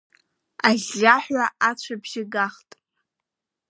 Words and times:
Аӷьӷьаҳәа 0.67 1.45
ацәажәабжьы 1.67 2.21
гахт… 2.33 2.69